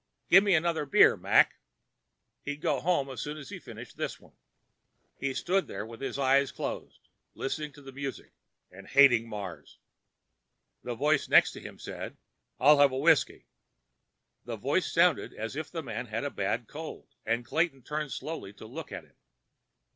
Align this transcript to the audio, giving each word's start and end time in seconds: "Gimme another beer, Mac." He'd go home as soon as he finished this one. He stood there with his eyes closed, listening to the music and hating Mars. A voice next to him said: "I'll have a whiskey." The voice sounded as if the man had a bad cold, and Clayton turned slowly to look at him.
"Gimme 0.31 0.55
another 0.55 0.87
beer, 0.87 1.15
Mac." 1.15 1.59
He'd 2.41 2.59
go 2.59 2.79
home 2.79 3.07
as 3.11 3.21
soon 3.21 3.37
as 3.37 3.49
he 3.49 3.59
finished 3.59 3.97
this 3.97 4.19
one. 4.19 4.35
He 5.15 5.31
stood 5.35 5.67
there 5.67 5.85
with 5.85 6.01
his 6.01 6.17
eyes 6.17 6.51
closed, 6.51 7.07
listening 7.35 7.71
to 7.73 7.83
the 7.83 7.91
music 7.91 8.31
and 8.71 8.87
hating 8.87 9.29
Mars. 9.29 9.77
A 10.83 10.95
voice 10.95 11.29
next 11.29 11.51
to 11.51 11.61
him 11.61 11.77
said: 11.77 12.17
"I'll 12.59 12.79
have 12.79 12.91
a 12.91 12.97
whiskey." 12.97 13.45
The 14.43 14.55
voice 14.57 14.91
sounded 14.91 15.35
as 15.35 15.55
if 15.55 15.69
the 15.69 15.83
man 15.83 16.07
had 16.07 16.23
a 16.23 16.31
bad 16.31 16.67
cold, 16.67 17.13
and 17.23 17.45
Clayton 17.45 17.83
turned 17.83 18.11
slowly 18.11 18.53
to 18.53 18.65
look 18.65 18.91
at 18.91 19.03
him. 19.03 19.17